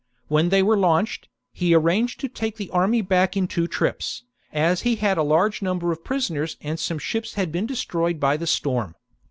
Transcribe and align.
When 0.29 0.49
they 0.49 0.63
were 0.63 0.75
launched, 0.79 1.29
he 1.53 1.75
arranged 1.75 2.19
to 2.21 2.27
take 2.27 2.55
the 2.57 2.71
army 2.71 3.03
back 3.03 3.37
in 3.37 3.47
two 3.47 3.67
trips, 3.67 4.23
as 4.51 4.81
he 4.81 4.95
had 4.95 5.19
a 5.19 5.21
large 5.21 5.61
number 5.61 5.91
of 5.91 6.03
prisoners 6.03 6.57
and 6.59 6.79
some 6.79 6.97
ships 6.97 7.35
had 7.35 7.51
been 7.51 7.67
destroyed 7.67 8.19
by 8.19 8.35
the 8.37 8.47
storm. 8.47 8.95